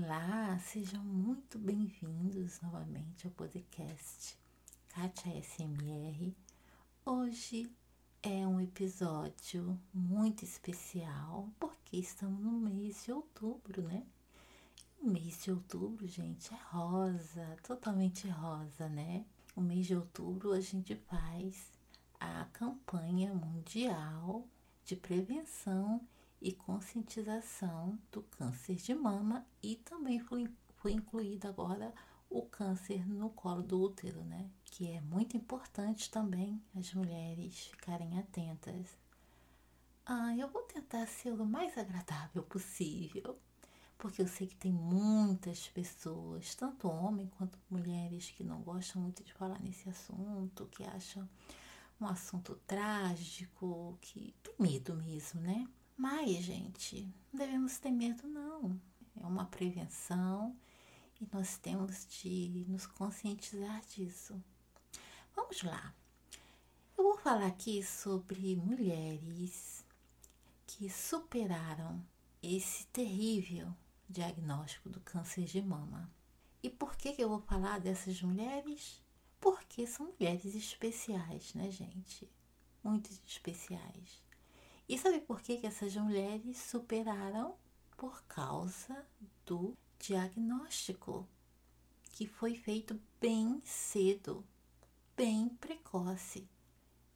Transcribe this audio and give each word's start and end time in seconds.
Olá, 0.00 0.56
sejam 0.60 1.02
muito 1.02 1.58
bem-vindos 1.58 2.60
novamente 2.60 3.26
ao 3.26 3.32
podcast 3.32 4.38
Kátia 4.90 5.42
SMR. 5.42 6.36
Hoje 7.04 7.68
é 8.22 8.46
um 8.46 8.60
episódio 8.60 9.76
muito 9.92 10.44
especial 10.44 11.48
porque 11.58 11.96
estamos 11.96 12.40
no 12.40 12.52
mês 12.52 13.04
de 13.04 13.12
outubro, 13.12 13.82
né? 13.82 14.06
O 15.02 15.10
mês 15.10 15.42
de 15.42 15.50
outubro, 15.50 16.06
gente, 16.06 16.54
é 16.54 16.58
rosa, 16.70 17.56
totalmente 17.64 18.28
rosa, 18.28 18.88
né? 18.88 19.24
O 19.56 19.60
mês 19.60 19.86
de 19.86 19.96
outubro 19.96 20.52
a 20.52 20.60
gente 20.60 20.94
faz 20.94 21.72
a 22.20 22.44
campanha 22.52 23.34
mundial 23.34 24.46
de 24.84 24.94
prevenção 24.94 26.00
e 26.40 26.52
conscientização 26.52 27.98
do 28.12 28.22
câncer 28.22 28.76
de 28.76 28.94
mama 28.94 29.46
e 29.62 29.76
também 29.76 30.20
foi, 30.20 30.48
foi 30.76 30.92
incluído 30.92 31.48
agora 31.48 31.92
o 32.30 32.42
câncer 32.42 33.08
no 33.08 33.30
colo 33.30 33.62
do 33.62 33.80
útero, 33.80 34.22
né? 34.24 34.50
Que 34.64 34.92
é 34.92 35.00
muito 35.00 35.36
importante 35.36 36.10
também 36.10 36.62
as 36.76 36.92
mulheres 36.92 37.66
ficarem 37.66 38.18
atentas. 38.18 38.96
Ah, 40.04 40.34
eu 40.36 40.48
vou 40.48 40.62
tentar 40.62 41.06
ser 41.06 41.32
o 41.32 41.44
mais 41.44 41.76
agradável 41.76 42.42
possível, 42.42 43.38
porque 43.98 44.22
eu 44.22 44.28
sei 44.28 44.46
que 44.46 44.56
tem 44.56 44.72
muitas 44.72 45.68
pessoas, 45.68 46.54
tanto 46.54 46.88
homens 46.88 47.30
quanto 47.36 47.58
mulheres, 47.68 48.30
que 48.30 48.44
não 48.44 48.62
gostam 48.62 49.02
muito 49.02 49.24
de 49.24 49.32
falar 49.34 49.60
nesse 49.60 49.88
assunto, 49.88 50.68
que 50.70 50.84
acham 50.84 51.28
um 52.00 52.06
assunto 52.06 52.54
trágico, 52.66 53.98
que 54.00 54.34
tem 54.42 54.54
medo 54.58 54.94
mesmo, 54.94 55.40
né? 55.40 55.66
Mas, 55.98 56.44
gente, 56.44 57.12
não 57.32 57.40
devemos 57.40 57.76
ter 57.80 57.90
medo, 57.90 58.28
não. 58.28 58.80
É 59.16 59.26
uma 59.26 59.46
prevenção 59.46 60.56
e 61.20 61.26
nós 61.32 61.58
temos 61.58 62.06
de 62.06 62.64
nos 62.68 62.86
conscientizar 62.86 63.84
disso. 63.84 64.40
Vamos 65.34 65.60
lá. 65.64 65.92
Eu 66.96 67.02
vou 67.02 67.18
falar 67.18 67.48
aqui 67.48 67.82
sobre 67.82 68.54
mulheres 68.54 69.84
que 70.68 70.88
superaram 70.88 72.00
esse 72.40 72.86
terrível 72.86 73.74
diagnóstico 74.08 74.88
do 74.88 75.00
câncer 75.00 75.46
de 75.46 75.60
mama. 75.60 76.08
E 76.62 76.70
por 76.70 76.96
que, 76.96 77.12
que 77.12 77.24
eu 77.24 77.28
vou 77.28 77.40
falar 77.40 77.80
dessas 77.80 78.22
mulheres? 78.22 79.02
Porque 79.40 79.84
são 79.84 80.12
mulheres 80.12 80.54
especiais, 80.54 81.54
né, 81.54 81.72
gente? 81.72 82.30
Muito 82.84 83.10
especiais. 83.26 84.27
E 84.88 84.96
sabe 84.96 85.20
por 85.20 85.42
que, 85.42 85.58
que 85.58 85.66
essas 85.66 85.94
mulheres 85.96 86.56
superaram? 86.56 87.54
Por 87.96 88.22
causa 88.24 89.04
do 89.44 89.76
diagnóstico 89.98 91.28
que 92.12 92.26
foi 92.26 92.54
feito 92.54 92.98
bem 93.20 93.60
cedo, 93.64 94.44
bem 95.16 95.48
precoce. 95.60 96.48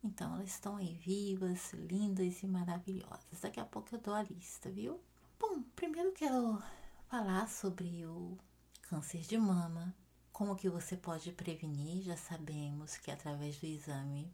Então 0.05 0.35
elas 0.35 0.51
estão 0.51 0.77
aí 0.77 0.95
vivas, 0.95 1.73
lindas 1.73 2.43
e 2.43 2.47
maravilhosas. 2.47 3.41
Daqui 3.41 3.59
a 3.59 3.65
pouco 3.65 3.95
eu 3.95 4.01
dou 4.01 4.15
a 4.15 4.23
lista, 4.23 4.71
viu? 4.71 5.01
Bom, 5.39 5.63
primeiro 5.75 6.13
quero 6.13 6.63
falar 7.09 7.49
sobre 7.49 8.05
o 8.05 8.37
câncer 8.83 9.23
de 9.23 9.39
mama, 9.39 9.95
como 10.33 10.57
que 10.57 10.69
você 10.69 10.97
pode 10.97 11.33
prevenir. 11.33 12.03
Já 12.03 12.17
sabemos 12.17 12.97
que 12.97 13.11
através 13.11 13.59
do 13.59 13.67
exame 13.67 14.31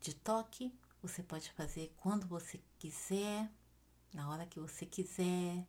de 0.00 0.14
toque 0.14 0.72
você 1.02 1.22
pode 1.22 1.50
fazer 1.52 1.92
quando 1.96 2.26
você 2.26 2.60
quiser, 2.78 3.50
na 4.12 4.28
hora 4.30 4.46
que 4.46 4.58
você 4.58 4.84
quiser, 4.86 5.66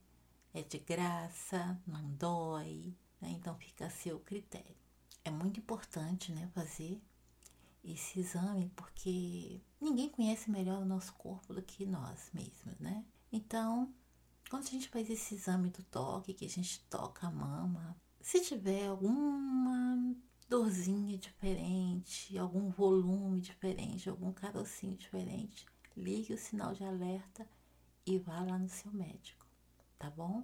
é 0.53 0.61
de 0.63 0.79
graça, 0.79 1.79
não 1.85 2.11
dói, 2.13 2.95
né? 3.21 3.29
então 3.31 3.55
fica 3.55 3.85
a 3.85 3.89
seu 3.89 4.19
critério. 4.19 4.75
É 5.23 5.29
muito 5.29 5.59
importante 5.59 6.31
né, 6.31 6.49
fazer 6.53 7.01
esse 7.83 8.19
exame 8.19 8.71
porque 8.75 9.61
ninguém 9.79 10.09
conhece 10.09 10.49
melhor 10.49 10.81
o 10.81 10.85
nosso 10.85 11.13
corpo 11.13 11.53
do 11.53 11.61
que 11.61 11.85
nós 11.85 12.29
mesmos, 12.33 12.77
né? 12.79 13.05
Então, 13.31 13.93
quando 14.49 14.63
a 14.63 14.69
gente 14.69 14.89
faz 14.89 15.09
esse 15.09 15.35
exame 15.35 15.69
do 15.69 15.83
toque, 15.83 16.33
que 16.33 16.45
a 16.45 16.49
gente 16.49 16.81
toca 16.89 17.27
a 17.27 17.31
mama, 17.31 17.95
se 18.19 18.41
tiver 18.41 18.87
alguma 18.87 20.15
dorzinha 20.49 21.15
diferente, 21.15 22.35
algum 22.37 22.69
volume 22.71 23.39
diferente, 23.39 24.09
algum 24.09 24.33
carocinho 24.33 24.97
diferente, 24.97 25.65
ligue 25.95 26.33
o 26.33 26.37
sinal 26.37 26.73
de 26.73 26.83
alerta 26.83 27.47
e 28.03 28.17
vá 28.17 28.41
lá 28.41 28.57
no 28.57 28.67
seu 28.67 28.91
médico, 28.91 29.45
tá 29.99 30.09
bom? 30.09 30.43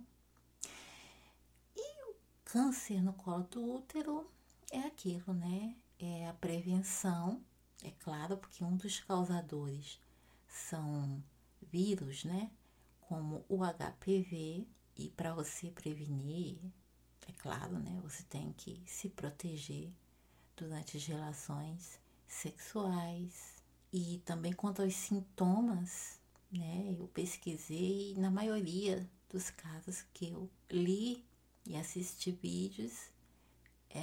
E 1.75 2.11
o 2.11 2.15
câncer 2.43 3.01
no 3.01 3.13
colo 3.13 3.43
do 3.45 3.77
útero 3.77 4.29
é 4.71 4.79
aquilo, 4.81 5.33
né? 5.33 5.75
É 5.97 6.27
a 6.27 6.33
prevenção, 6.33 7.43
é 7.83 7.89
claro, 7.89 8.37
porque 8.37 8.63
um 8.63 8.77
dos 8.77 8.99
causadores 8.99 9.99
são 10.47 11.23
vírus, 11.61 12.23
né? 12.23 12.51
Como 13.01 13.43
o 13.49 13.61
HPV, 13.63 14.67
e 14.97 15.09
para 15.09 15.33
você 15.33 15.71
prevenir 15.71 16.59
claro, 17.45 17.77
né? 17.77 17.99
Você 18.01 18.23
tem 18.23 18.51
que 18.53 18.81
se 18.87 19.07
proteger 19.07 19.93
durante 20.57 20.97
as 20.97 21.05
relações 21.05 21.99
sexuais. 22.25 23.53
E 23.93 24.19
também 24.25 24.51
quanto 24.51 24.81
aos 24.81 24.95
sintomas, 24.95 26.19
né? 26.51 26.95
Eu 26.97 27.07
pesquisei 27.07 28.13
e 28.13 28.19
na 28.19 28.31
maioria 28.31 29.07
dos 29.29 29.51
casos 29.51 30.03
que 30.11 30.29
eu 30.29 30.49
li 30.71 31.23
e 31.67 31.75
assisti 31.75 32.31
vídeos, 32.31 33.11
é, 33.91 34.01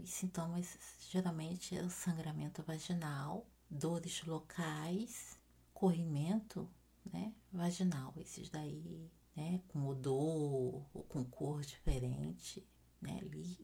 os 0.00 0.10
sintomas 0.10 0.78
geralmente 1.10 1.76
é 1.76 1.82
o 1.82 1.90
sangramento 1.90 2.62
vaginal, 2.62 3.44
dores 3.68 4.22
locais, 4.24 5.36
corrimento 5.74 6.70
né, 7.12 7.34
vaginal. 7.52 8.14
Esses 8.16 8.48
daí 8.48 9.10
né, 9.40 9.62
com 9.68 9.86
odor 9.86 10.84
ou 10.92 11.02
com 11.08 11.24
cor 11.24 11.62
diferente, 11.62 12.62
né, 13.00 13.18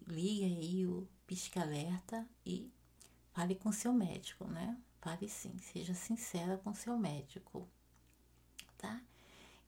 ligue 0.07 0.45
aí 0.45 0.87
o 0.87 1.07
pisca-alerta 1.27 2.27
e 2.47 2.73
fale 3.33 3.55
com 3.55 3.71
seu 3.71 3.93
médico, 3.93 4.47
né? 4.47 4.81
Fale 5.03 5.29
sim, 5.29 5.59
seja 5.59 5.93
sincera 5.93 6.57
com 6.57 6.73
seu 6.73 6.97
médico, 6.97 7.69
tá? 8.79 9.03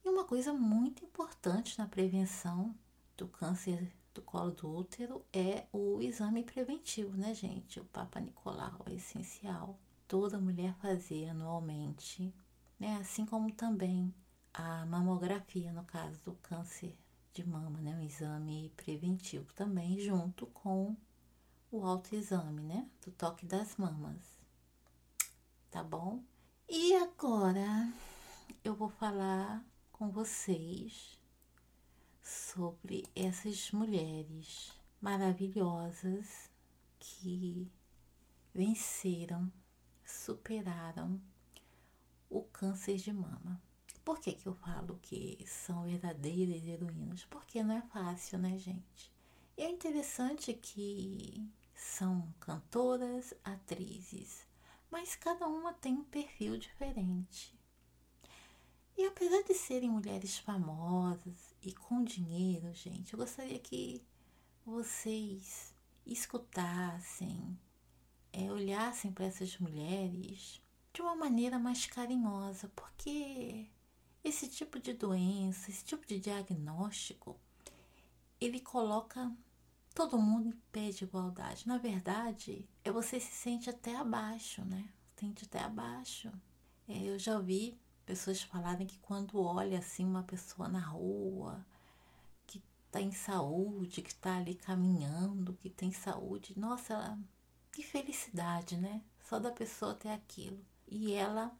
E 0.03 0.09
uma 0.09 0.25
coisa 0.25 0.55
muito 0.55 1.05
importante 1.05 1.79
na 1.79 1.87
prevenção 1.87 2.75
do 3.15 3.29
câncer 3.29 3.93
do 4.15 4.23
colo 4.23 4.53
do 4.53 4.75
útero 4.75 5.23
é 5.31 5.67
o 5.73 6.01
exame 6.01 6.43
preventivo, 6.43 7.15
né, 7.17 7.35
gente? 7.35 7.79
O 7.79 7.85
Papa 7.85 8.19
Nicolau 8.19 8.83
é 8.87 8.95
essencial. 8.95 9.79
Toda 10.09 10.41
mulher 10.41 10.75
fazer 10.77 11.29
anualmente, 11.29 12.35
né? 12.81 12.97
Assim 12.97 13.27
como 13.27 13.53
também 13.53 14.15
a 14.59 14.85
mamografia, 14.87 15.73
no 15.73 15.85
caso 15.85 16.21
do 16.25 16.33
câncer 16.43 16.93
de 17.33 17.47
mama, 17.47 17.81
né? 17.81 17.95
Um 17.95 18.03
exame 18.03 18.73
preventivo 18.77 19.53
também, 19.55 20.01
junto 20.01 20.49
com 20.49 20.97
o 21.71 21.87
autoexame, 21.87 22.65
né? 22.65 22.91
Do 23.05 23.13
toque 23.13 23.47
das 23.47 23.77
mamas. 23.77 24.37
Tá 25.71 25.85
bom? 25.85 26.25
E 26.69 26.93
agora 26.97 27.89
eu 28.65 28.75
vou 28.75 28.89
falar 28.89 29.65
com 29.93 30.11
vocês 30.11 31.17
sobre 32.21 33.07
essas 33.15 33.71
mulheres 33.71 34.73
maravilhosas 35.01 36.51
que 36.99 37.71
venceram, 38.53 39.53
superaram 40.05 41.21
o 42.29 42.43
câncer 42.43 42.97
de 42.97 43.13
mama. 43.13 43.68
Por 44.09 44.21
que, 44.21 44.33
que 44.33 44.47
eu 44.47 44.55
falo 44.55 44.99
que 45.03 45.39
são 45.47 45.85
verdadeiras 45.85 46.65
heroínas? 46.65 47.27
Porque 47.27 47.63
não 47.63 47.77
é 47.77 47.83
fácil, 47.83 48.39
né, 48.39 48.57
gente? 48.57 49.13
E 49.55 49.61
é 49.61 49.71
interessante 49.71 50.55
que 50.55 51.47
são 51.75 52.33
cantoras, 52.41 53.35
atrizes, 53.45 54.47
mas 54.91 55.15
cada 55.15 55.47
uma 55.47 55.75
tem 55.75 55.93
um 55.93 56.05
perfil 56.05 56.57
diferente. 56.57 57.55
E 58.97 59.05
apesar 59.05 59.43
de 59.43 59.53
serem 59.53 59.91
mulheres 59.91 60.39
famosas 60.39 61.55
e 61.61 61.75
com 61.75 62.03
dinheiro, 62.03 62.73
gente, 62.73 63.13
eu 63.13 63.19
gostaria 63.19 63.59
que 63.59 64.03
vocês 64.65 65.75
escutassem, 66.07 67.61
é, 68.33 68.51
olhassem 68.51 69.13
para 69.13 69.27
essas 69.27 69.59
mulheres 69.59 70.63
de 70.95 71.03
uma 71.03 71.15
maneira 71.15 71.59
mais 71.59 71.85
carinhosa, 71.85 72.73
porque 72.75 73.69
esse 74.23 74.49
tipo 74.49 74.79
de 74.79 74.93
doença, 74.93 75.71
esse 75.71 75.85
tipo 75.85 76.07
de 76.07 76.19
diagnóstico, 76.19 77.39
ele 78.41 78.61
coloca 78.61 79.33
todo 79.95 80.19
mundo 80.19 80.49
em 80.49 80.61
pé 80.73 80.91
de 80.91 81.05
igualdade. 81.05 81.67
Na 81.67 81.79
verdade, 81.79 82.69
é 82.85 82.91
você 82.91 83.19
se 83.19 83.33
sente 83.33 83.69
até 83.69 83.97
abaixo, 83.97 84.65
né? 84.65 84.89
Sente 85.17 85.45
até 85.45 85.61
abaixo. 85.61 86.31
É, 86.87 87.03
eu 87.03 87.19
já 87.19 87.37
ouvi 87.37 87.79
pessoas 88.07 88.41
falarem 88.43 88.87
que 88.87 88.99
quando 89.01 89.41
olha 89.41 89.79
assim 89.79 90.05
uma 90.05 90.23
pessoa 90.23 90.69
na 90.69 90.81
rua, 90.81 91.67
que 92.47 92.63
tá 92.91 93.01
em 93.01 93.13
saúde, 93.13 94.01
que 94.03 94.11
está 94.11 94.37
ali 94.37 94.55
caminhando, 94.55 95.55
que 95.55 95.69
tem 95.69 95.93
saúde. 95.93 96.59
Nossa, 96.59 97.19
que 97.73 97.83
felicidade, 97.83 98.77
né? 98.77 99.03
Só 99.29 99.39
da 99.39 99.51
pessoa 99.51 99.95
ter 99.95 100.11
aquilo. 100.11 100.65
E 100.87 101.13
ela 101.13 101.55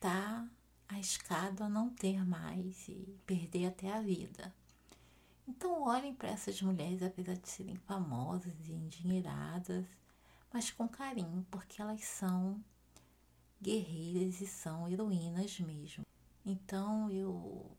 tá 0.00 0.48
arriscado 0.88 1.64
a 1.64 1.68
não 1.68 1.90
ter 1.90 2.24
mais 2.24 2.88
e 2.88 3.18
perder 3.26 3.66
até 3.66 3.92
a 3.92 4.00
vida. 4.00 4.54
Então 5.48 5.82
olhem 5.82 6.14
para 6.14 6.30
essas 6.30 6.60
mulheres, 6.60 7.02
apesar 7.02 7.34
de 7.36 7.48
serem 7.48 7.76
famosas 7.76 8.54
e 8.66 8.72
endinheiradas, 8.72 9.86
mas 10.52 10.70
com 10.70 10.88
carinho, 10.88 11.46
porque 11.50 11.80
elas 11.80 12.02
são 12.04 12.62
guerreiras 13.60 14.40
e 14.40 14.46
são 14.46 14.88
heroínas 14.88 15.58
mesmo. 15.60 16.04
Então 16.44 17.10
eu 17.10 17.70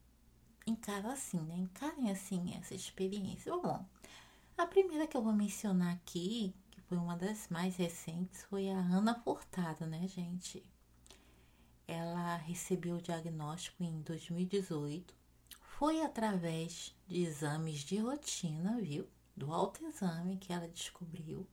encaro 0.65 1.09
assim, 1.09 1.39
né? 1.41 1.57
Encarem 1.57 2.09
assim 2.11 2.53
essa 2.55 2.73
experiência. 2.73 3.55
Bom, 3.57 3.85
a 4.57 4.65
primeira 4.65 5.07
que 5.07 5.15
eu 5.15 5.21
vou 5.21 5.33
mencionar 5.33 5.93
aqui, 5.93 6.53
que 6.71 6.81
foi 6.81 6.97
uma 6.97 7.15
das 7.17 7.47
mais 7.49 7.75
recentes, 7.75 8.43
foi 8.43 8.69
a 8.69 8.79
Ana 8.79 9.15
Furtado, 9.21 9.85
né, 9.85 10.07
gente? 10.07 10.63
Ela 11.87 12.35
recebeu 12.35 12.97
o 12.97 13.01
diagnóstico 13.01 13.81
em 13.81 14.01
2018. 14.01 15.15
Foi 15.61 16.01
através 16.01 16.93
de 17.07 17.21
exames 17.21 17.79
de 17.79 17.97
rotina, 17.97 18.81
viu? 18.81 19.07
Do 19.35 19.53
autoexame 19.53 20.37
que 20.37 20.51
ela 20.51 20.67
descobriu. 20.67 21.47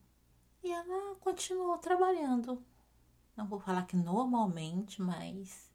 E 0.62 0.72
ela 0.72 1.14
continuou 1.16 1.78
trabalhando. 1.78 2.60
Não 3.36 3.46
vou 3.46 3.60
falar 3.60 3.86
que 3.86 3.96
normalmente, 3.96 5.00
mas 5.00 5.70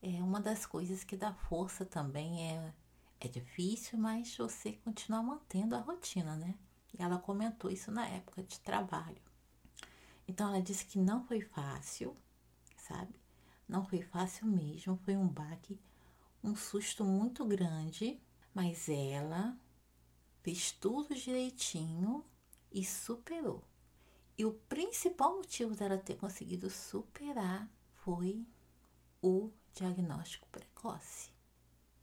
é 0.00 0.22
uma 0.22 0.40
das 0.40 0.64
coisas 0.64 1.04
que 1.04 1.16
dá 1.16 1.34
força 1.34 1.84
também. 1.84 2.50
É, 2.50 2.72
é 3.20 3.28
difícil, 3.28 3.98
mas 3.98 4.34
você 4.34 4.72
continua 4.84 5.22
mantendo 5.22 5.76
a 5.76 5.80
rotina, 5.80 6.36
né? 6.36 6.54
E 6.98 7.02
ela 7.02 7.18
comentou 7.18 7.70
isso 7.70 7.90
na 7.90 8.06
época 8.08 8.42
de 8.42 8.58
trabalho. 8.60 9.20
Então 10.26 10.48
ela 10.48 10.62
disse 10.62 10.86
que 10.86 10.98
não 10.98 11.24
foi 11.24 11.40
fácil, 11.40 12.16
sabe? 12.76 13.14
Não 13.70 13.84
foi 13.84 14.02
fácil 14.02 14.48
mesmo, 14.48 14.96
foi 15.04 15.16
um 15.16 15.28
baque, 15.28 15.78
um 16.42 16.56
susto 16.56 17.04
muito 17.04 17.44
grande, 17.44 18.20
mas 18.52 18.88
ela 18.88 19.56
fez 20.42 20.72
tudo 20.72 21.14
direitinho 21.14 22.24
e 22.72 22.84
superou. 22.84 23.62
E 24.36 24.44
o 24.44 24.54
principal 24.68 25.36
motivo 25.36 25.76
dela 25.76 25.96
ter 25.96 26.16
conseguido 26.16 26.68
superar 26.68 27.70
foi 28.02 28.44
o 29.22 29.52
diagnóstico 29.72 30.48
precoce. 30.48 31.30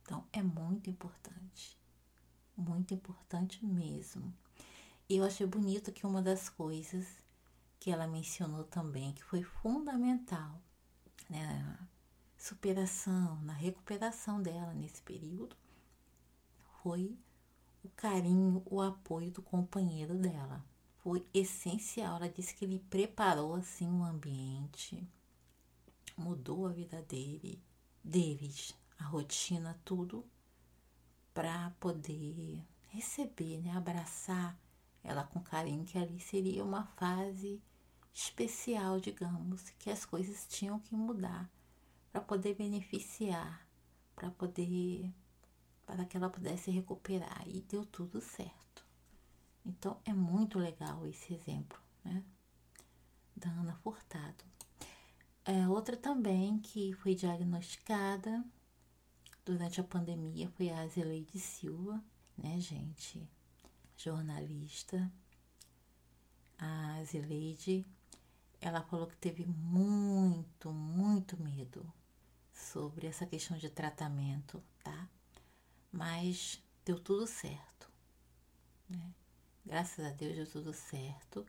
Então 0.03 0.25
é 0.31 0.41
muito 0.41 0.89
importante, 0.89 1.77
muito 2.55 2.93
importante 2.93 3.65
mesmo. 3.65 4.33
E 5.09 5.17
eu 5.17 5.25
achei 5.25 5.45
bonito 5.45 5.91
que 5.91 6.07
uma 6.07 6.21
das 6.21 6.47
coisas 6.47 7.05
que 7.77 7.91
ela 7.91 8.07
mencionou 8.07 8.63
também, 8.63 9.11
que 9.11 9.23
foi 9.25 9.43
fundamental 9.43 10.61
na 11.29 11.87
superação, 12.37 13.35
na 13.41 13.53
recuperação 13.53 14.41
dela 14.41 14.73
nesse 14.73 15.01
período, 15.01 15.55
foi 16.81 17.17
o 17.83 17.89
carinho, 17.89 18.61
o 18.65 18.81
apoio 18.81 19.31
do 19.31 19.41
companheiro 19.41 20.15
dela. 20.15 20.63
Foi 20.99 21.25
essencial. 21.33 22.17
Ela 22.17 22.29
disse 22.29 22.53
que 22.55 22.65
ele 22.65 22.79
preparou 22.89 23.55
assim 23.55 23.87
o 23.87 24.03
ambiente, 24.03 25.07
mudou 26.17 26.67
a 26.67 26.71
vida 26.71 27.01
dele, 27.03 27.61
deles, 28.03 28.73
a 28.99 29.05
rotina, 29.05 29.79
tudo, 29.85 30.25
para 31.33 31.71
poder 31.79 32.63
receber, 32.89 33.59
né, 33.61 33.71
abraçar 33.71 34.57
ela 35.03 35.23
com 35.23 35.39
carinho, 35.39 35.85
que 35.85 35.97
ali 35.97 36.19
seria 36.19 36.63
uma 36.63 36.83
fase 36.83 37.61
especial, 38.17 38.99
digamos, 38.99 39.69
que 39.77 39.91
as 39.91 40.03
coisas 40.03 40.47
tinham 40.47 40.79
que 40.79 40.95
mudar 40.95 41.47
para 42.11 42.19
poder 42.19 42.55
beneficiar, 42.55 43.63
para 44.15 44.31
poder 44.31 45.13
para 45.85 46.03
que 46.03 46.17
ela 46.17 46.29
pudesse 46.29 46.69
recuperar 46.71 47.47
e 47.47 47.61
deu 47.61 47.85
tudo 47.85 48.19
certo. 48.19 48.83
Então 49.63 50.01
é 50.03 50.13
muito 50.13 50.57
legal 50.57 51.05
esse 51.05 51.33
exemplo, 51.33 51.79
né? 52.03 52.23
Da 53.35 53.49
Ana 53.51 53.75
Furtado. 53.75 54.43
É, 55.45 55.67
outra 55.69 55.95
também 55.95 56.59
que 56.59 56.93
foi 56.93 57.13
diagnosticada 57.13 58.43
durante 59.45 59.79
a 59.79 59.83
pandemia 59.83 60.49
foi 60.49 60.69
a 60.71 60.81
Azeleide 60.81 61.39
Silva, 61.39 62.03
né, 62.35 62.59
gente? 62.59 63.29
Jornalista. 63.95 65.09
A 66.57 66.95
Azeleide 66.95 67.85
ela 68.59 68.81
falou 68.81 69.07
que 69.07 69.17
teve 69.17 69.45
muito, 69.45 70.71
muito 70.71 71.41
medo 71.41 71.85
sobre 72.51 73.07
essa 73.07 73.25
questão 73.25 73.57
de 73.57 73.69
tratamento, 73.69 74.63
tá? 74.83 75.07
Mas 75.91 76.61
deu 76.83 76.99
tudo 76.99 77.27
certo, 77.27 77.91
né? 78.89 79.13
Graças 79.65 80.05
a 80.05 80.11
Deus 80.11 80.35
deu 80.35 80.47
tudo 80.47 80.73
certo. 80.73 81.45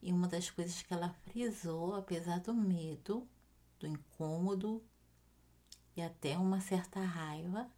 E 0.00 0.12
uma 0.12 0.28
das 0.28 0.50
coisas 0.50 0.80
que 0.82 0.92
ela 0.92 1.14
frisou, 1.26 1.94
apesar 1.94 2.40
do 2.40 2.54
medo, 2.54 3.28
do 3.78 3.86
incômodo 3.86 4.82
e 5.96 6.02
até 6.02 6.38
uma 6.38 6.60
certa 6.60 7.00
raiva, 7.00 7.70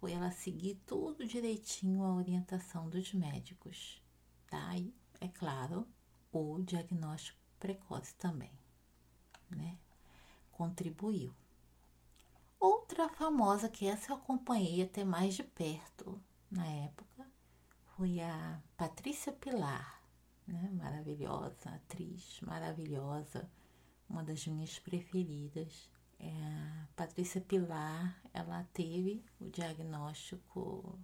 foi 0.00 0.12
ela 0.12 0.30
seguir 0.30 0.76
tudo 0.86 1.26
direitinho 1.26 2.02
a 2.04 2.14
orientação 2.14 2.88
dos 2.88 3.12
médicos, 3.12 4.00
tá? 4.46 4.76
E, 4.76 4.94
é 5.20 5.28
claro, 5.28 5.86
o 6.32 6.62
diagnóstico 6.62 7.37
precoce 7.58 8.14
também, 8.14 8.52
né? 9.50 9.78
Contribuiu. 10.52 11.34
Outra 12.58 13.08
famosa 13.08 13.68
que 13.68 13.86
essa 13.86 14.12
eu 14.12 14.16
acompanhei 14.16 14.82
até 14.82 15.04
mais 15.04 15.34
de 15.34 15.44
perto 15.44 16.20
na 16.50 16.66
época 16.66 17.26
foi 17.96 18.20
a 18.20 18.60
Patrícia 18.76 19.32
Pilar, 19.32 20.02
né? 20.46 20.70
Maravilhosa, 20.72 21.70
atriz 21.70 22.40
maravilhosa, 22.40 23.48
uma 24.08 24.24
das 24.24 24.46
minhas 24.46 24.78
preferidas. 24.78 25.90
É, 26.18 26.30
a 26.82 26.88
Patrícia 26.96 27.40
Pilar, 27.40 28.20
ela 28.32 28.64
teve 28.72 29.24
o 29.40 29.48
diagnóstico 29.48 30.98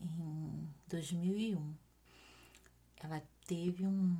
em 0.00 0.68
2001. 0.88 1.74
Ela 2.96 3.22
teve 3.46 3.86
um 3.86 4.16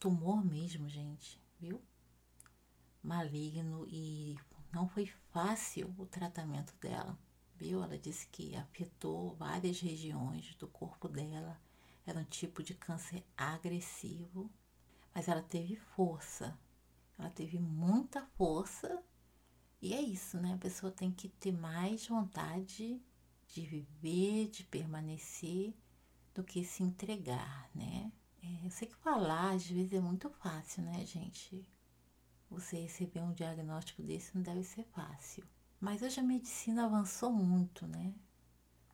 tumor 0.00 0.42
mesmo, 0.42 0.88
gente, 0.88 1.38
viu? 1.60 1.80
Maligno 3.02 3.86
e 3.86 4.36
não 4.72 4.88
foi 4.88 5.06
fácil 5.30 5.94
o 5.98 6.06
tratamento 6.06 6.74
dela, 6.80 7.16
viu? 7.54 7.82
Ela 7.84 7.98
disse 7.98 8.26
que 8.28 8.56
afetou 8.56 9.36
várias 9.36 9.78
regiões 9.78 10.54
do 10.56 10.66
corpo 10.66 11.06
dela. 11.06 11.60
Era 12.06 12.18
um 12.18 12.24
tipo 12.24 12.62
de 12.62 12.74
câncer 12.74 13.24
agressivo, 13.36 14.50
mas 15.14 15.28
ela 15.28 15.42
teve 15.42 15.76
força. 15.76 16.58
Ela 17.18 17.30
teve 17.30 17.58
muita 17.58 18.24
força 18.38 19.04
e 19.82 19.92
é 19.92 20.00
isso, 20.00 20.38
né? 20.40 20.54
A 20.54 20.58
pessoa 20.58 20.90
tem 20.90 21.12
que 21.12 21.28
ter 21.28 21.52
mais 21.52 22.06
vontade 22.06 23.02
de 23.48 23.66
viver, 23.66 24.48
de 24.48 24.64
permanecer, 24.64 25.74
do 26.34 26.42
que 26.42 26.64
se 26.64 26.82
entregar, 26.82 27.68
né? 27.74 28.10
É, 28.42 28.66
eu 28.66 28.70
sei 28.70 28.88
que 28.88 28.96
falar 28.96 29.52
às 29.52 29.66
vezes 29.66 29.92
é 29.92 30.00
muito 30.00 30.30
fácil, 30.30 30.82
né, 30.82 31.04
gente? 31.04 31.66
Você 32.48 32.80
receber 32.80 33.20
um 33.20 33.32
diagnóstico 33.32 34.02
desse 34.02 34.34
não 34.34 34.42
deve 34.42 34.64
ser 34.64 34.84
fácil. 34.84 35.44
Mas 35.80 36.02
hoje 36.02 36.20
a 36.20 36.22
medicina 36.22 36.84
avançou 36.84 37.32
muito, 37.32 37.86
né? 37.86 38.14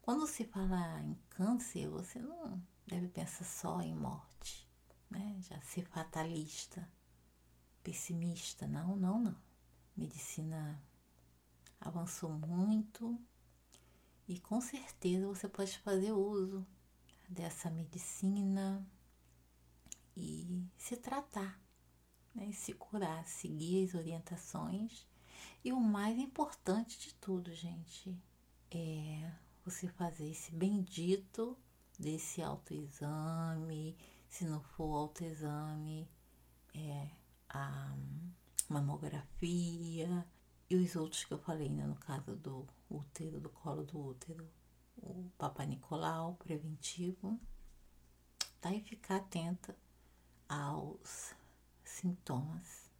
Quando 0.02 0.26
se 0.26 0.44
fala 0.44 1.00
em 1.02 1.14
câncer, 1.30 1.88
você 1.88 2.18
não 2.20 2.62
deve 2.86 3.08
pensar 3.08 3.44
só 3.44 3.80
em 3.80 3.94
morte, 3.94 4.68
né? 5.10 5.36
Já 5.42 5.60
ser 5.62 5.84
fatalista, 5.86 6.88
pessimista. 7.82 8.66
Não, 8.66 8.96
não, 8.96 9.18
não. 9.18 9.36
Medicina 9.96 10.80
avançou 11.80 12.30
muito 12.30 13.18
e 14.28 14.38
com 14.40 14.60
certeza 14.60 15.26
você 15.26 15.48
pode 15.48 15.78
fazer 15.78 16.12
uso 16.12 16.66
dessa 17.28 17.70
medicina 17.70 18.86
e 20.16 20.66
se 20.78 20.96
tratar, 20.96 21.60
né? 22.34 22.50
se 22.52 22.72
curar, 22.72 23.26
seguir 23.26 23.84
as 23.84 23.94
orientações. 23.94 25.06
E 25.62 25.72
o 25.72 25.80
mais 25.80 26.18
importante 26.18 26.98
de 26.98 27.14
tudo, 27.14 27.52
gente, 27.52 28.18
é 28.70 29.32
você 29.64 29.88
fazer 29.88 30.30
esse 30.30 30.52
bendito 30.52 31.56
desse 31.98 32.40
autoexame. 32.40 33.96
Se 34.28 34.44
não 34.44 34.60
for 34.60 34.94
autoexame, 34.96 36.08
é 36.74 37.10
a 37.48 37.96
mamografia 38.68 40.26
e 40.68 40.76
os 40.76 40.96
outros 40.96 41.24
que 41.24 41.32
eu 41.32 41.38
falei, 41.38 41.68
né, 41.68 41.86
no 41.86 41.96
caso 41.96 42.34
do 42.36 42.66
útero, 42.90 43.40
do 43.40 43.50
colo 43.50 43.84
do 43.84 43.98
útero. 43.98 44.48
o 44.96 45.30
Papa 45.36 45.64
Nicolau 45.64 46.36
preventivo, 46.36 47.38
tá? 48.60 48.72
E 48.72 48.80
ficar 48.80 49.16
atenta 49.16 49.76
aos 50.48 51.34
sintomas. 51.84 52.90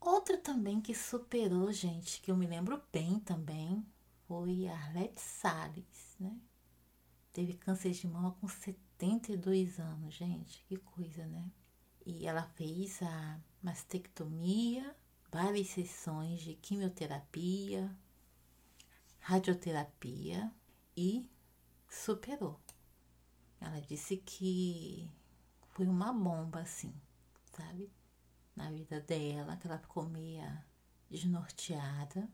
Outra 0.00 0.38
também 0.38 0.80
que 0.80 0.94
superou, 0.94 1.72
gente, 1.72 2.20
que 2.20 2.30
eu 2.30 2.36
me 2.36 2.46
lembro 2.46 2.82
bem 2.92 3.18
também, 3.20 3.84
foi 4.26 4.66
a 4.68 4.74
Arlete 4.74 5.20
Salles, 5.20 6.16
né? 6.18 6.38
Teve 7.32 7.54
câncer 7.54 7.90
de 7.92 8.06
mama 8.06 8.36
com 8.40 8.48
72 8.48 9.78
anos, 9.78 10.14
gente, 10.14 10.64
que 10.68 10.76
coisa, 10.76 11.26
né? 11.26 11.50
E 12.04 12.26
ela 12.26 12.44
fez 12.54 13.02
a 13.02 13.40
mastectomia, 13.62 14.96
várias 15.30 15.68
sessões 15.68 16.40
de 16.40 16.54
quimioterapia, 16.54 17.94
radioterapia 19.18 20.52
e 20.96 21.28
superou. 21.88 22.60
Ela 23.60 23.80
disse 23.80 24.16
que 24.18 25.10
foi 25.76 25.86
uma 25.86 26.10
bomba, 26.10 26.60
assim, 26.60 26.90
sabe? 27.52 27.92
Na 28.56 28.70
vida 28.70 28.98
dela, 28.98 29.58
que 29.58 29.66
ela 29.66 29.78
ficou 29.78 30.08
meia 30.08 30.66
desnorteada, 31.10 32.26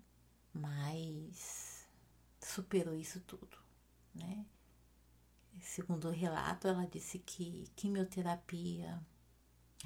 mas 0.54 1.88
superou 2.38 2.94
isso 2.94 3.20
tudo, 3.22 3.58
né? 4.14 4.46
Segundo 5.60 6.06
o 6.06 6.12
relato, 6.12 6.68
ela 6.68 6.86
disse 6.86 7.18
que 7.18 7.68
quimioterapia, 7.74 9.04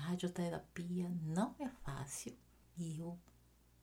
radioterapia 0.00 1.08
não 1.22 1.56
é 1.58 1.70
fácil 1.82 2.36
e 2.76 3.00
eu 3.00 3.18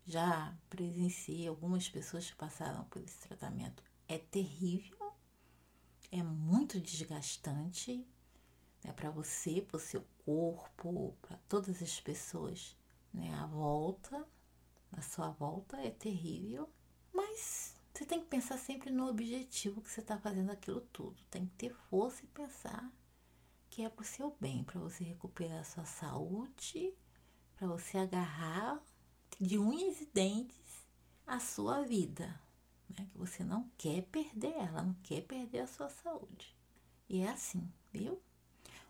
já 0.05 0.55
presenciei 0.69 1.47
algumas 1.47 1.89
pessoas 1.89 2.29
que 2.29 2.35
passaram 2.35 2.83
por 2.85 3.01
esse 3.01 3.17
tratamento. 3.21 3.83
É 4.07 4.19
terrível, 4.19 5.15
é 6.11 6.21
muito 6.21 6.79
desgastante 6.79 8.07
né, 8.83 8.93
para 8.93 9.09
você, 9.09 9.61
para 9.61 9.77
o 9.77 9.79
seu 9.79 10.03
corpo, 10.25 11.15
para 11.21 11.37
todas 11.47 11.81
as 11.81 11.99
pessoas. 11.99 12.75
Né, 13.13 13.33
a 13.35 13.45
volta, 13.45 14.27
a 14.91 15.01
sua 15.01 15.29
volta 15.29 15.77
é 15.77 15.91
terrível, 15.91 16.69
mas 17.13 17.75
você 17.93 18.05
tem 18.05 18.19
que 18.19 18.27
pensar 18.27 18.57
sempre 18.57 18.89
no 18.89 19.07
objetivo 19.07 19.81
que 19.81 19.89
você 19.89 20.01
está 20.01 20.17
fazendo 20.17 20.51
aquilo 20.51 20.81
tudo. 20.81 21.21
Tem 21.29 21.45
que 21.45 21.55
ter 21.55 21.75
força 21.89 22.23
e 22.23 22.27
pensar 22.27 22.91
que 23.69 23.83
é 23.83 23.89
para 23.89 24.01
o 24.01 24.05
seu 24.05 24.35
bem, 24.39 24.63
para 24.63 24.79
você 24.79 25.03
recuperar 25.03 25.59
a 25.59 25.63
sua 25.63 25.85
saúde, 25.85 26.93
para 27.55 27.67
você 27.67 27.97
agarrar 27.97 28.81
de 29.39 29.57
unhas 29.57 30.01
e 30.01 30.05
dentes 30.05 30.87
a 31.25 31.39
sua 31.39 31.83
vida, 31.83 32.39
né? 32.89 33.07
que 33.11 33.17
você 33.17 33.43
não 33.43 33.69
quer 33.77 34.03
perder 34.03 34.53
ela, 34.53 34.83
não 34.83 34.93
quer 34.95 35.21
perder 35.21 35.61
a 35.61 35.67
sua 35.67 35.89
saúde. 35.89 36.55
E 37.09 37.21
é 37.21 37.29
assim, 37.29 37.71
viu? 37.91 38.21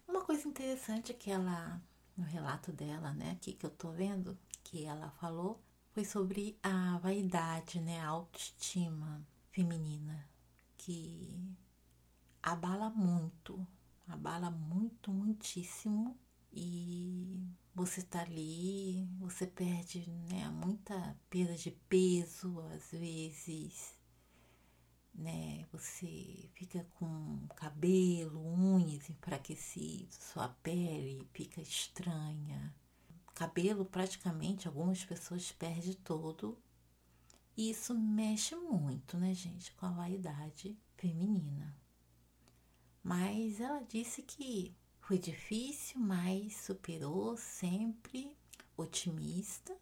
Uma 0.07 0.21
coisa 0.23 0.47
interessante 0.47 1.11
é 1.11 1.15
que 1.15 1.31
ela, 1.31 1.81
no 2.17 2.23
relato 2.23 2.71
dela, 2.71 3.13
né, 3.13 3.31
aqui 3.31 3.53
que 3.53 3.65
eu 3.65 3.69
tô 3.69 3.91
vendo, 3.91 4.37
que 4.63 4.85
ela 4.85 5.09
falou, 5.11 5.61
foi 5.91 6.05
sobre 6.05 6.57
a 6.63 6.97
vaidade, 6.99 7.79
né, 7.79 7.99
a 8.01 8.07
autoestima 8.07 9.25
feminina, 9.51 10.27
que 10.77 11.55
abala 12.41 12.89
muito, 12.89 13.65
abala 14.07 14.49
muito, 14.51 15.11
muitíssimo. 15.11 16.17
E 16.51 17.47
você 17.73 18.03
tá 18.03 18.21
ali, 18.21 19.07
você 19.19 19.47
perde, 19.47 20.07
né, 20.29 20.47
muita 20.49 21.17
perda 21.29 21.55
de 21.55 21.71
peso, 21.71 22.59
às 22.75 22.91
vezes, 22.91 23.92
né, 25.13 25.65
você 25.71 26.49
fica 26.53 26.85
com 26.95 27.47
cabelo, 27.55 28.39
unhas 28.39 29.09
enfraquecidos, 29.09 30.15
sua 30.15 30.49
pele 30.49 31.27
fica 31.33 31.61
estranha. 31.61 32.73
Cabelo 33.33 33.85
praticamente 33.85 34.67
algumas 34.67 35.03
pessoas 35.03 35.51
perdem 35.51 35.93
todo. 35.93 36.57
E 37.55 37.69
isso 37.69 37.93
mexe 37.93 38.55
muito, 38.55 39.17
né, 39.17 39.33
gente, 39.33 39.71
com 39.73 39.85
a 39.85 39.91
vaidade 39.91 40.77
feminina. 40.97 41.75
Mas 43.03 43.59
ela 43.59 43.81
disse 43.81 44.23
que 44.23 44.75
foi 45.01 45.19
difícil, 45.19 45.99
mas 45.99 46.55
superou 46.55 47.35
sempre 47.37 48.35
otimista. 48.77 49.75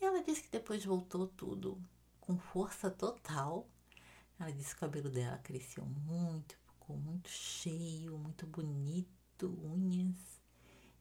E 0.00 0.04
ela 0.04 0.22
disse 0.22 0.42
que 0.42 0.50
depois 0.50 0.84
voltou 0.84 1.26
tudo 1.26 1.80
com 2.20 2.38
força 2.38 2.90
total. 2.90 3.68
Ela 4.38 4.52
disse 4.52 4.70
que 4.70 4.76
o 4.76 4.80
cabelo 4.80 5.10
dela 5.10 5.38
cresceu 5.38 5.84
muito, 5.84 6.56
ficou 6.58 6.96
muito 6.96 7.28
cheio, 7.28 8.18
muito 8.18 8.46
bonito, 8.46 9.48
unhas. 9.64 10.40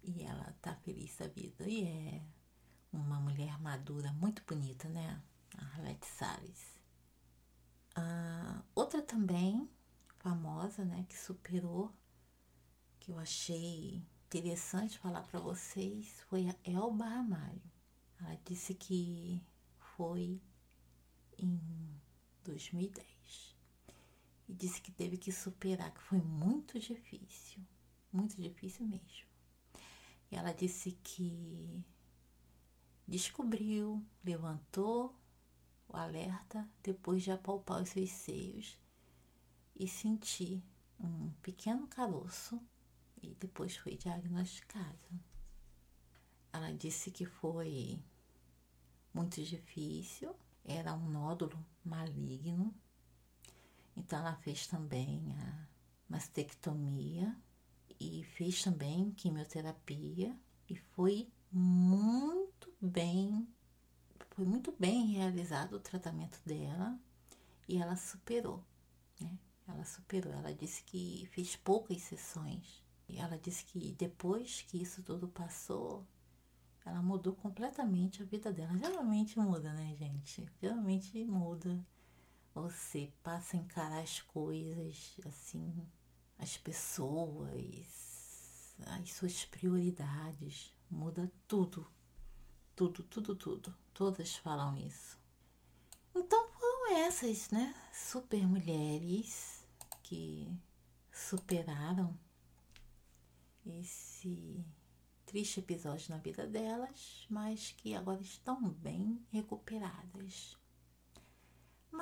E 0.03 0.23
ela 0.23 0.55
tá 0.61 0.75
feliz 0.75 1.15
da 1.17 1.27
vida. 1.27 1.67
E 1.67 1.83
é 1.87 2.21
uma 2.91 3.19
mulher 3.19 3.59
madura, 3.59 4.11
muito 4.13 4.43
bonita, 4.45 4.87
né? 4.89 5.21
A 5.57 5.65
Arlete 5.65 6.05
Salles. 6.05 6.79
Ah, 7.95 8.63
outra 8.73 9.01
também 9.01 9.69
famosa, 10.19 10.85
né, 10.85 11.05
que 11.09 11.17
superou 11.17 11.91
que 12.99 13.11
eu 13.11 13.17
achei 13.19 14.01
interessante 14.27 14.99
falar 14.99 15.23
para 15.23 15.39
vocês 15.39 16.21
foi 16.29 16.47
a 16.47 16.55
Elba 16.63 17.05
Ramalho. 17.05 17.61
Ela 18.19 18.37
disse 18.45 18.75
que 18.75 19.43
foi 19.97 20.39
em 21.37 21.59
2010 22.43 23.20
e 24.51 24.53
disse 24.53 24.81
que 24.81 24.91
teve 24.91 25.17
que 25.17 25.31
superar, 25.31 25.93
que 25.93 26.01
foi 26.01 26.19
muito 26.19 26.77
difícil, 26.77 27.65
muito 28.11 28.35
difícil 28.35 28.85
mesmo. 28.85 29.25
E 30.29 30.35
ela 30.35 30.51
disse 30.51 30.91
que 31.01 31.81
descobriu, 33.07 34.05
levantou 34.21 35.15
o 35.87 35.95
alerta 35.95 36.69
depois 36.83 37.23
de 37.23 37.31
apalpar 37.31 37.81
os 37.81 37.89
seus 37.89 38.09
seios 38.09 38.77
e 39.73 39.87
sentir 39.87 40.61
um 40.99 41.31
pequeno 41.41 41.87
caroço 41.87 42.61
e 43.23 43.33
depois 43.35 43.77
foi 43.77 43.95
diagnosticada. 43.95 45.09
Ela 46.51 46.73
disse 46.73 47.09
que 47.09 47.25
foi 47.25 47.97
muito 49.13 49.41
difícil, 49.41 50.35
era 50.65 50.93
um 50.93 51.09
nódulo 51.09 51.65
maligno, 51.85 52.75
então 54.01 54.17
ela 54.17 54.35
fez 54.37 54.65
também 54.65 55.31
a 55.37 55.67
mastectomia 56.09 57.35
e 57.99 58.23
fez 58.23 58.63
também 58.63 59.11
quimioterapia 59.11 60.35
e 60.67 60.75
foi 60.75 61.31
muito 61.51 62.73
bem, 62.81 63.47
foi 64.31 64.43
muito 64.43 64.73
bem 64.79 65.11
realizado 65.13 65.73
o 65.73 65.79
tratamento 65.79 66.41
dela 66.43 66.99
e 67.67 67.77
ela 67.77 67.95
superou, 67.95 68.65
né? 69.19 69.37
Ela 69.67 69.85
superou. 69.85 70.33
Ela 70.33 70.53
disse 70.53 70.83
que 70.83 71.29
fez 71.31 71.55
poucas 71.55 72.01
sessões 72.01 72.83
e 73.07 73.19
ela 73.19 73.37
disse 73.37 73.63
que 73.65 73.93
depois 73.93 74.63
que 74.63 74.81
isso 74.81 75.03
tudo 75.03 75.27
passou, 75.27 76.07
ela 76.83 77.03
mudou 77.03 77.33
completamente 77.33 78.23
a 78.23 78.25
vida 78.25 78.51
dela. 78.51 78.75
Geralmente 78.79 79.37
muda, 79.37 79.71
né, 79.73 79.95
gente? 79.95 80.43
Geralmente 80.59 81.23
muda. 81.23 81.85
Você 82.53 83.11
passa 83.23 83.55
a 83.55 83.59
encarar 83.59 84.01
as 84.01 84.21
coisas 84.21 85.15
assim, 85.25 85.87
as 86.37 86.57
pessoas, 86.57 88.75
as 88.85 89.13
suas 89.13 89.45
prioridades. 89.45 90.73
Muda 90.89 91.31
tudo. 91.47 91.87
Tudo, 92.75 93.03
tudo, 93.03 93.35
tudo. 93.35 93.73
Todas 93.93 94.35
falam 94.35 94.77
isso. 94.77 95.17
Então 96.13 96.51
foram 96.51 96.97
essas, 96.97 97.49
né? 97.51 97.73
Super 97.93 98.45
mulheres 98.45 99.65
que 100.03 100.53
superaram 101.11 102.17
esse 103.65 104.65
triste 105.25 105.61
episódio 105.61 106.09
na 106.09 106.17
vida 106.17 106.45
delas, 106.45 107.25
mas 107.29 107.71
que 107.71 107.95
agora 107.95 108.21
estão 108.21 108.69
bem 108.69 109.25
recuperadas. 109.31 110.57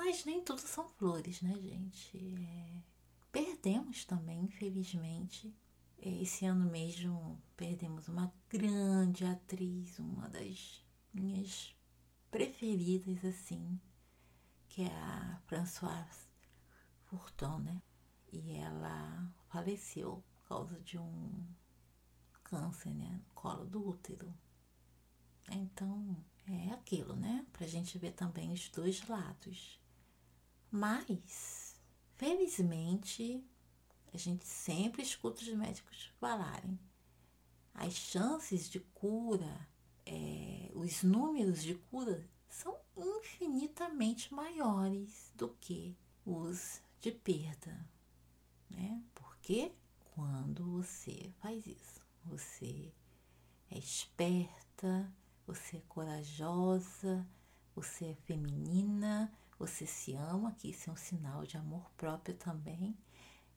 Mas 0.02 0.24
nem 0.24 0.42
tudo 0.42 0.62
são 0.62 0.88
flores, 0.88 1.42
né, 1.42 1.52
gente? 1.60 2.16
É... 2.16 2.82
Perdemos 3.30 4.06
também, 4.06 4.44
infelizmente. 4.44 5.54
Esse 5.98 6.46
ano 6.46 6.64
mesmo 6.70 7.38
perdemos 7.54 8.08
uma 8.08 8.32
grande 8.48 9.26
atriz, 9.26 9.98
uma 9.98 10.26
das 10.30 10.82
minhas 11.12 11.76
preferidas, 12.30 13.22
assim, 13.26 13.78
que 14.70 14.84
é 14.84 14.90
a 14.90 15.38
Françoise 15.44 16.30
Furton, 17.04 17.58
né? 17.58 17.82
E 18.32 18.52
ela 18.52 19.30
faleceu 19.50 20.24
causa 20.48 20.80
de 20.80 20.96
um 20.96 21.46
câncer, 22.42 22.94
né? 22.94 23.20
No 23.28 23.34
colo 23.34 23.66
do 23.66 23.86
útero. 23.86 24.34
Então, 25.50 26.16
é 26.48 26.70
aquilo, 26.70 27.14
né? 27.14 27.46
Pra 27.52 27.66
gente 27.66 27.98
ver 27.98 28.12
também 28.12 28.50
os 28.50 28.70
dois 28.70 29.06
lados. 29.06 29.78
Mas, 30.70 31.70
Felizmente, 32.20 33.42
a 34.12 34.18
gente 34.18 34.44
sempre 34.44 35.02
escuta 35.02 35.40
os 35.40 35.48
médicos 35.54 36.12
falarem. 36.20 36.78
As 37.72 37.94
chances 37.94 38.68
de 38.68 38.78
cura, 38.78 39.66
é, 40.04 40.70
os 40.74 41.02
números 41.02 41.62
de 41.62 41.76
cura 41.76 42.28
são 42.46 42.76
infinitamente 42.94 44.34
maiores 44.34 45.32
do 45.34 45.48
que 45.62 45.96
os 46.26 46.82
de 47.00 47.10
perda, 47.10 47.88
né? 48.68 49.02
Porque 49.14 49.72
quando 50.14 50.62
você 50.72 51.32
faz 51.40 51.66
isso, 51.66 52.02
você 52.22 52.92
é 53.70 53.78
esperta, 53.78 55.10
você 55.46 55.78
é 55.78 55.82
corajosa, 55.88 57.26
você 57.74 58.08
é 58.08 58.14
feminina, 58.26 59.32
você 59.60 59.84
se 59.86 60.14
ama, 60.14 60.54
que 60.54 60.70
isso 60.70 60.88
é 60.88 60.92
um 60.94 60.96
sinal 60.96 61.44
de 61.44 61.58
amor 61.58 61.90
próprio 61.90 62.34
também. 62.34 62.96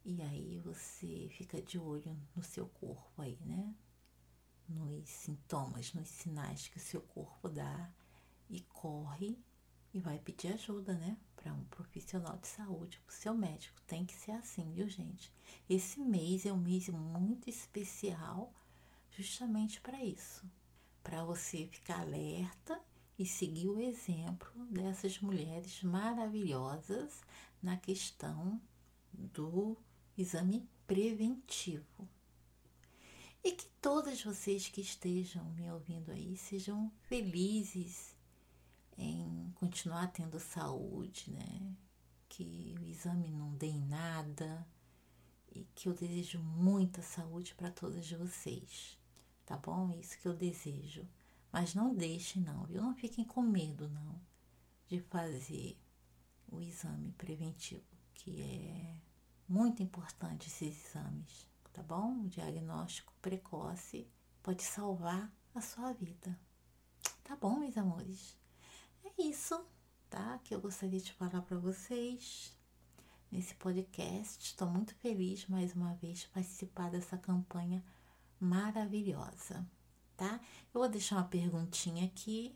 E 0.03 0.22
aí 0.22 0.60
você 0.60 1.29
fica 1.31 1.62
de 1.62 1.79
olho 1.79 2.19
no 2.36 2.43
seu 2.43 2.67
corpo 2.67 3.22
aí, 3.22 3.39
né? 3.45 3.74
Nos 4.67 5.07
sintomas, 5.07 5.93
nos 5.93 6.10
sinais 6.10 6.67
que 6.67 6.75
o 6.75 6.81
seu 6.81 7.00
corpo 7.01 7.48
dá 7.48 7.89
e 8.50 8.60
corre 8.63 9.39
e 9.93 10.01
vai 10.01 10.19
pedir 10.19 10.51
ajuda, 10.51 10.93
né? 10.93 11.17
Para 11.38 11.53
um 11.53 11.63
profissional 11.65 12.38
de 12.38 12.48
saúde, 12.48 13.00
para 13.00 13.13
o 13.13 13.15
seu 13.15 13.33
médico. 13.33 13.81
Tem 13.88 14.05
que 14.05 14.13
ser 14.13 14.31
assim, 14.31 14.74
viu, 14.74 14.89
gente? 14.89 15.31
Esse 15.69 16.01
mês 16.01 16.45
é 16.45 16.51
um 16.51 16.57
mês 16.57 16.89
muito 16.89 17.50
especial, 17.50 18.53
justamente 19.10 19.79
para 19.79 20.03
isso. 20.03 20.45
Para 21.01 21.24
você 21.24 21.65
ficar 21.65 22.01
alerta 22.01 22.77
e 23.17 23.25
seguir 23.25 23.67
o 23.67 23.79
exemplo 23.79 24.51
dessas 24.65 25.20
mulheres 25.20 25.84
maravilhosas 25.84 27.22
na 27.62 27.77
questão 27.77 28.60
do 29.13 29.77
exame 30.17 30.67
preventivo. 30.88 32.08
E 33.43 33.51
que 33.51 33.65
todas 33.82 34.24
vocês 34.24 34.67
que 34.67 34.82
estejam 34.82 35.43
me 35.51 35.70
ouvindo 35.70 36.12
aí 36.12 36.38
sejam 36.38 36.91
felizes 37.03 38.15
em 38.98 39.51
continuar 39.55 40.08
tendo 40.08 40.39
saúde, 40.39 41.29
né? 41.32 41.75
Que 42.29 42.75
o 42.79 42.86
exame 42.86 43.29
não 43.29 43.53
dê 43.55 43.67
em 43.67 43.86
nada 43.86 44.65
e 45.51 45.67
que 45.75 45.88
eu 45.88 45.93
desejo 45.93 46.39
muita 46.39 47.01
saúde 47.01 47.53
para 47.53 47.70
todas 47.70 48.10
vocês, 48.12 48.98
tá 49.46 49.58
bom? 49.58 49.91
É 49.91 49.98
isso 49.98 50.17
que 50.20 50.27
eu 50.27 50.34
desejo. 50.34 51.05
Mas 51.53 51.75
não 51.75 51.93
deixem, 51.93 52.41
não, 52.41 52.65
viu? 52.65 52.81
Não 52.81 52.95
fiquem 52.95 53.24
com 53.24 53.43
medo, 53.43 53.88
não, 53.88 54.19
de 54.88 55.00
fazer 55.00 55.79
o 56.48 56.60
exame 56.60 57.12
preventivo, 57.12 57.86
que 58.15 58.41
é 58.41 58.98
muito 59.48 59.83
importante 59.83 60.48
esses 60.48 60.83
exames, 60.88 61.48
tá 61.72 61.83
bom? 61.83 62.24
O 62.24 62.27
diagnóstico 62.27 63.13
precoce 63.22 64.10
pode 64.41 64.63
salvar 64.63 65.31
a 65.53 65.62
sua 65.62 65.93
vida. 65.93 66.39
Tá 67.24 67.36
bom, 67.36 67.60
meus 67.60 67.77
amores? 67.77 68.36
É 69.03 69.22
isso, 69.22 69.63
tá? 70.10 70.39
Que 70.39 70.55
eu 70.55 70.60
gostaria 70.60 71.00
de 71.00 71.13
falar 71.13 71.43
para 71.43 71.60
vocês 71.60 72.57
nesse 73.31 73.53
podcast. 73.53 74.43
Estou 74.43 74.67
muito 74.67 74.95
feliz 74.95 75.45
mais 75.45 75.75
uma 75.75 75.93
vez 75.93 76.25
participar 76.25 76.89
dessa 76.89 77.15
campanha 77.15 77.86
maravilhosa 78.39 79.63
tá? 80.15 80.39
Eu 80.74 80.82
vou 80.82 80.89
deixar 80.89 81.17
uma 81.17 81.27
perguntinha 81.27 82.05
aqui 82.05 82.55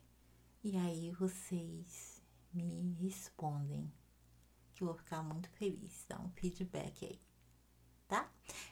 e 0.64 0.76
aí 0.78 1.12
vocês 1.12 2.22
me 2.54 2.94
respondem, 3.02 3.92
que 4.74 4.84
eu 4.84 4.88
vou 4.88 4.96
ficar 4.96 5.24
muito 5.24 5.50
feliz, 5.50 6.06
dá 6.08 6.20
um 6.20 6.30
feedback 6.32 7.06
aí, 7.06 7.20
tá? 8.08 8.30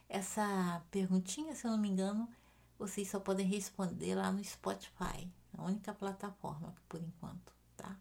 Essa 0.09 0.83
perguntinha, 0.91 1.55
se 1.55 1.65
eu 1.65 1.71
não 1.71 1.77
me 1.77 1.89
engano, 1.89 2.29
vocês 2.77 3.09
só 3.09 3.19
podem 3.19 3.47
responder 3.47 4.15
lá 4.15 4.31
no 4.31 4.43
Spotify, 4.43 5.31
a 5.53 5.63
única 5.63 5.93
plataforma 5.93 6.75
por 6.89 7.01
enquanto, 7.01 7.53
tá? 7.77 7.99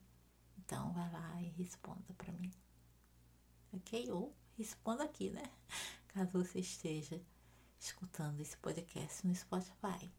Então 0.59 0.93
vai 0.93 1.11
lá 1.13 1.43
e 1.43 1.49
responda 1.51 2.13
para 2.17 2.33
mim, 2.33 2.51
ok? 3.73 4.11
Ou 4.11 4.35
responda 4.57 5.05
aqui, 5.05 5.31
né? 5.31 5.43
Caso 6.09 6.45
você 6.45 6.61
esteja 6.61 7.21
escutando 7.79 8.41
esse 8.41 8.57
podcast 8.57 9.27
no 9.27 9.35
Spotify. 9.35 10.11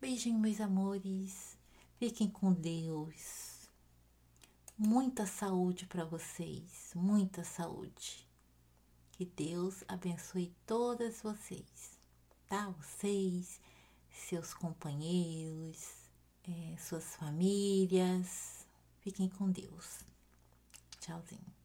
Beijinho, 0.00 0.38
meus 0.38 0.58
amores. 0.62 1.58
Fiquem 1.98 2.30
com 2.30 2.54
Deus. 2.54 3.68
Muita 4.74 5.26
saúde 5.26 5.84
para 5.84 6.06
vocês, 6.06 6.92
muita 6.94 7.44
saúde. 7.44 8.26
Que 9.12 9.26
Deus 9.26 9.84
abençoe 9.86 10.56
todas 10.66 11.20
vocês, 11.20 11.98
tá? 12.48 12.70
Vocês, 12.70 13.60
seus 14.10 14.54
companheiros, 14.54 15.86
é, 16.44 16.78
suas 16.78 17.14
famílias. 17.16 18.66
Fiquem 19.02 19.28
com 19.28 19.50
Deus. 19.50 19.98
Tchauzinho. 20.98 21.59